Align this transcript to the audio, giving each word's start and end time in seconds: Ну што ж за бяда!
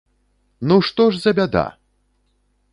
Ну 0.71 0.77
што 0.87 1.07
ж 1.13 1.21
за 1.27 1.35
бяда! 1.43 1.65